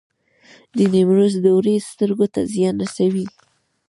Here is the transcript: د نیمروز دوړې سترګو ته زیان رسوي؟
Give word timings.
د 0.75 0.77
نیمروز 0.93 1.33
دوړې 1.45 1.75
سترګو 1.89 2.25
ته 2.33 2.41
زیان 2.53 2.75
رسوي؟ 2.83 3.25